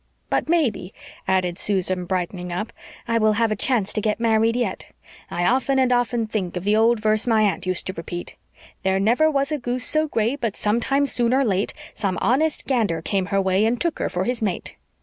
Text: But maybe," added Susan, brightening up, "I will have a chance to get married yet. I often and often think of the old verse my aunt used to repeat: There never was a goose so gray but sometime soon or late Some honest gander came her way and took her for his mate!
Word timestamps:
But 0.31 0.49
maybe," 0.49 0.95
added 1.27 1.59
Susan, 1.59 2.05
brightening 2.05 2.51
up, 2.51 2.73
"I 3.07 3.19
will 3.19 3.33
have 3.33 3.51
a 3.51 3.55
chance 3.55 3.93
to 3.93 4.01
get 4.01 4.19
married 4.19 4.55
yet. 4.55 4.87
I 5.29 5.45
often 5.45 5.77
and 5.77 5.91
often 5.91 6.25
think 6.25 6.57
of 6.57 6.63
the 6.63 6.75
old 6.75 6.99
verse 6.99 7.27
my 7.27 7.43
aunt 7.43 7.67
used 7.67 7.85
to 7.85 7.93
repeat: 7.93 8.33
There 8.81 8.99
never 8.99 9.29
was 9.29 9.51
a 9.51 9.59
goose 9.59 9.85
so 9.85 10.07
gray 10.07 10.35
but 10.35 10.57
sometime 10.57 11.05
soon 11.05 11.35
or 11.35 11.45
late 11.45 11.75
Some 11.93 12.17
honest 12.19 12.65
gander 12.65 13.03
came 13.03 13.27
her 13.27 13.39
way 13.39 13.63
and 13.63 13.79
took 13.79 13.99
her 13.99 14.09
for 14.09 14.23
his 14.23 14.41
mate! 14.41 14.75